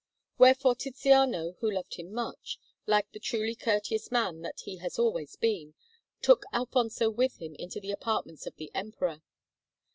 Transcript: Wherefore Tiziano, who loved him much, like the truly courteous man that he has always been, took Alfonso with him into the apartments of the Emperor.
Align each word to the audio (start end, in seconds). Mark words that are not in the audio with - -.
Wherefore 0.39 0.73
Tiziano, 0.73 1.51
who 1.59 1.69
loved 1.69 1.93
him 1.97 2.11
much, 2.11 2.57
like 2.87 3.11
the 3.11 3.19
truly 3.19 3.53
courteous 3.53 4.09
man 4.11 4.41
that 4.41 4.61
he 4.61 4.77
has 4.77 4.97
always 4.97 5.35
been, 5.35 5.75
took 6.23 6.43
Alfonso 6.51 7.07
with 7.11 7.39
him 7.39 7.53
into 7.59 7.79
the 7.79 7.91
apartments 7.91 8.47
of 8.47 8.55
the 8.55 8.71
Emperor. 8.73 9.21